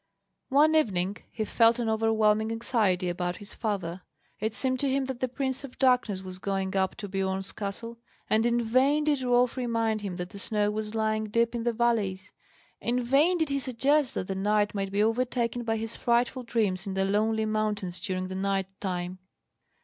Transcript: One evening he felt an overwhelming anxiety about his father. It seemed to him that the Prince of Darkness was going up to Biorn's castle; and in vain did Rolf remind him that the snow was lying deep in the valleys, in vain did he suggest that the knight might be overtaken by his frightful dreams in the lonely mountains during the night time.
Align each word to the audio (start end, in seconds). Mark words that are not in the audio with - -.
One 0.49 0.73
evening 0.73 1.17
he 1.31 1.45
felt 1.45 1.77
an 1.77 1.87
overwhelming 1.87 2.51
anxiety 2.51 3.07
about 3.07 3.35
his 3.37 3.53
father. 3.53 4.01
It 4.39 4.55
seemed 4.55 4.79
to 4.79 4.89
him 4.89 5.05
that 5.05 5.19
the 5.19 5.27
Prince 5.27 5.63
of 5.63 5.77
Darkness 5.77 6.23
was 6.23 6.39
going 6.39 6.75
up 6.75 6.95
to 6.95 7.07
Biorn's 7.07 7.51
castle; 7.51 7.99
and 8.27 8.43
in 8.43 8.63
vain 8.63 9.03
did 9.03 9.21
Rolf 9.21 9.55
remind 9.55 10.01
him 10.01 10.15
that 10.15 10.29
the 10.29 10.39
snow 10.39 10.71
was 10.71 10.95
lying 10.95 11.25
deep 11.25 11.53
in 11.53 11.65
the 11.65 11.71
valleys, 11.71 12.31
in 12.79 13.03
vain 13.03 13.37
did 13.37 13.49
he 13.49 13.59
suggest 13.59 14.15
that 14.15 14.25
the 14.27 14.33
knight 14.33 14.73
might 14.73 14.91
be 14.91 15.03
overtaken 15.03 15.63
by 15.63 15.77
his 15.77 15.95
frightful 15.95 16.41
dreams 16.41 16.87
in 16.87 16.95
the 16.95 17.05
lonely 17.05 17.45
mountains 17.45 17.99
during 17.99 18.27
the 18.27 18.33
night 18.33 18.65
time. 18.81 19.19